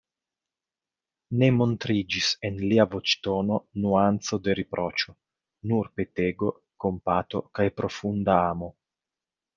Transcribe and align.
Ne 1.41 1.49
montriĝis 1.57 2.29
en 2.49 2.57
lia 2.71 2.87
voĉtono 2.95 3.59
nuanco 3.83 4.41
de 4.47 4.55
riproĉo, 4.61 5.15
nur 5.73 5.93
petego, 6.01 6.51
kompato 6.87 7.47
kaj 7.59 7.69
profunda 7.83 8.41
amo. 8.51 8.75